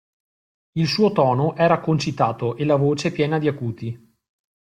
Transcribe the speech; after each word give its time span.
Il 0.77 0.87
suo 0.87 1.11
tono 1.11 1.55
era 1.55 1.79
concitato 1.79 2.55
e 2.55 2.65
la 2.65 2.75
voce 2.75 3.11
piena 3.11 3.37
di 3.37 3.47
acuti. 3.47 4.15